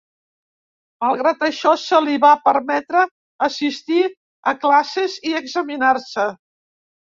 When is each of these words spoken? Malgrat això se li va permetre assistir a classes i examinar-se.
Malgrat 1.03 1.45
això 1.47 1.73
se 1.81 1.99
li 2.07 2.15
va 2.23 2.33
permetre 2.49 3.05
assistir 3.51 4.03
a 4.53 4.57
classes 4.67 5.23
i 5.33 5.39
examinar-se. 5.45 6.31